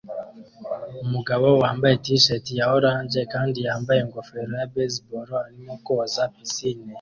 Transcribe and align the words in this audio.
Umugabo 1.05 1.47
wambaye 1.61 1.95
t-shirt 2.05 2.45
ya 2.59 2.65
orange 2.77 3.19
kandi 3.33 3.57
yambaye 3.67 3.99
ingofero 4.01 4.51
ya 4.61 4.69
baseball 4.73 5.27
arimo 5.45 5.73
koza 5.85 6.23
pisine 6.33 6.83